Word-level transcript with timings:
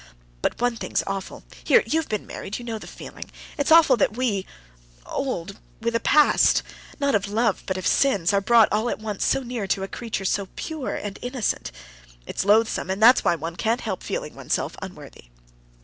But 0.41 0.59
one 0.59 0.77
thing's 0.77 1.03
awful.... 1.05 1.43
Here, 1.63 1.83
you've 1.85 2.09
been 2.09 2.25
married, 2.25 2.57
you 2.57 2.65
know 2.65 2.79
the 2.79 2.87
feeling... 2.87 3.25
it's 3.55 3.71
awful 3.71 3.97
that 3.97 4.17
we—old—with 4.17 5.95
a 5.95 5.99
past... 5.99 6.63
not 6.99 7.13
of 7.13 7.27
love, 7.29 7.61
but 7.67 7.77
of 7.77 7.85
sins... 7.85 8.33
are 8.33 8.41
brought 8.41 8.67
all 8.71 8.89
at 8.89 8.97
once 8.97 9.23
so 9.23 9.43
near 9.43 9.67
to 9.67 9.83
a 9.83 9.87
creature 9.87 10.25
pure 10.55 10.95
and 10.95 11.19
innocent; 11.21 11.71
it's 12.25 12.43
loathsome, 12.45 12.89
and 12.89 12.99
that's 12.99 13.23
why 13.23 13.35
one 13.35 13.55
can't 13.55 13.81
help 13.81 14.01
feeling 14.01 14.33
oneself 14.33 14.75
unworthy." 14.81 15.25